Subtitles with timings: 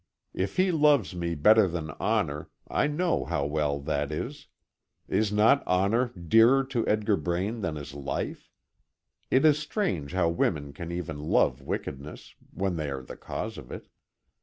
[0.33, 4.47] If he loves me better than honor, I know how well that is.
[5.07, 8.49] Is not honor dearer to Edgar Braine than his life?
[9.29, 13.71] It is strange how women can even love wickedness when they are the cause of
[13.71, 13.89] it.